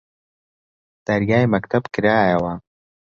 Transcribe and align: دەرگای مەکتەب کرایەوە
دەرگای 1.07 1.51
مەکتەب 1.53 1.83
کرایەوە 1.93 2.53